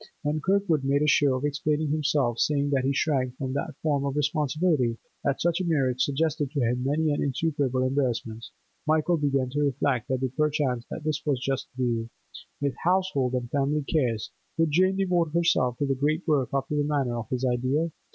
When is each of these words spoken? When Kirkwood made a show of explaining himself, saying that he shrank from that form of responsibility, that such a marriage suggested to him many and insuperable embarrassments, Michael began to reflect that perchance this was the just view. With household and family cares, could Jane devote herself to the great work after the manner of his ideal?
When 0.23 0.41
Kirkwood 0.41 0.83
made 0.83 1.03
a 1.03 1.07
show 1.07 1.35
of 1.35 1.45
explaining 1.45 1.89
himself, 1.91 2.39
saying 2.39 2.71
that 2.71 2.83
he 2.85 2.91
shrank 2.91 3.37
from 3.37 3.53
that 3.53 3.75
form 3.83 4.03
of 4.03 4.15
responsibility, 4.15 4.97
that 5.23 5.39
such 5.39 5.61
a 5.61 5.63
marriage 5.63 6.01
suggested 6.01 6.49
to 6.49 6.59
him 6.59 6.83
many 6.85 7.11
and 7.11 7.21
insuperable 7.21 7.83
embarrassments, 7.83 8.51
Michael 8.87 9.17
began 9.17 9.51
to 9.51 9.59
reflect 9.61 10.07
that 10.07 10.27
perchance 10.35 10.87
this 11.03 11.21
was 11.23 11.37
the 11.37 11.43
just 11.43 11.67
view. 11.77 12.09
With 12.59 12.73
household 12.83 13.35
and 13.35 13.47
family 13.51 13.83
cares, 13.83 14.31
could 14.57 14.71
Jane 14.71 14.95
devote 14.97 15.33
herself 15.35 15.77
to 15.77 15.85
the 15.85 15.93
great 15.93 16.27
work 16.27 16.49
after 16.51 16.75
the 16.75 16.83
manner 16.83 17.15
of 17.19 17.29
his 17.29 17.45
ideal? 17.45 17.91